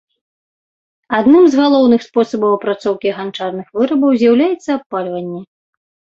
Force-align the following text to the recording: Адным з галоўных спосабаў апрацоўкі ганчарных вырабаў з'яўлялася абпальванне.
Адным 1.17 1.43
з 1.55 1.59
галоўных 1.61 2.01
спосабаў 2.07 2.51
апрацоўкі 2.57 3.09
ганчарных 3.19 3.67
вырабаў 3.83 4.09
з'яўлялася 4.25 4.71
абпальванне. 4.79 5.41